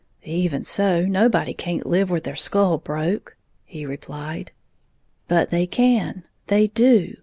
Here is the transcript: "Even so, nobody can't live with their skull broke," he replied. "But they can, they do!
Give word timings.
"Even 0.23 0.63
so, 0.65 1.05
nobody 1.05 1.53
can't 1.53 1.85
live 1.85 2.09
with 2.09 2.23
their 2.23 2.35
skull 2.35 2.79
broke," 2.79 3.35
he 3.63 3.85
replied. 3.85 4.51
"But 5.27 5.49
they 5.51 5.67
can, 5.67 6.23
they 6.47 6.69
do! 6.69 7.17